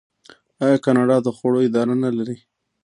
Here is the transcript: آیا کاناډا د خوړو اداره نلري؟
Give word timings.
آیا 0.63 0.77
کاناډا 0.85 1.17
د 1.23 1.27
خوړو 1.37 1.59
اداره 1.67 1.95
نلري؟ 2.03 2.37